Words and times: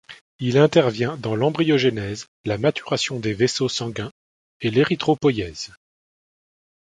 Il 0.39 0.57
intervient 0.57 1.15
dans 1.15 1.35
l'embryogenèse, 1.35 2.25
la 2.43 2.57
maturation 2.57 3.19
des 3.19 3.35
vaisseaux 3.35 3.69
sanguin 3.69 4.11
et 4.59 4.71
l'érythropoïèse. 4.71 5.73